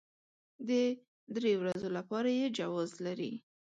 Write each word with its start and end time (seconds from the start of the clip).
د 0.67 0.69
درې 1.35 1.51
ورځو 1.61 1.89
لپاره 1.97 2.29
يې 2.39 2.47
جواز 2.59 2.89
لري. 3.05 3.33